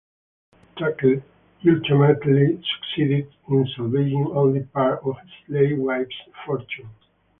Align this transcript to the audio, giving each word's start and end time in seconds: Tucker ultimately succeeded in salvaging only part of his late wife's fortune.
Tucker 0.79 1.21
ultimately 1.63 2.55
succeeded 2.63 3.31
in 3.49 3.67
salvaging 3.75 4.31
only 4.33 4.63
part 4.63 4.99
of 5.05 5.15
his 5.19 5.31
late 5.49 5.77
wife's 5.77 6.11
fortune. 6.43 6.89